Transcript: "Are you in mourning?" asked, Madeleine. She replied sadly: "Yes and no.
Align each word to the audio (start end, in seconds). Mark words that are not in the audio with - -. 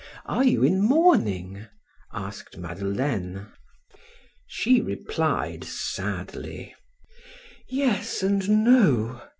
"Are 0.25 0.43
you 0.43 0.63
in 0.63 0.81
mourning?" 0.81 1.67
asked, 2.11 2.57
Madeleine. 2.57 3.51
She 4.47 4.81
replied 4.81 5.63
sadly: 5.63 6.73
"Yes 7.69 8.23
and 8.23 8.49
no. 8.63 9.21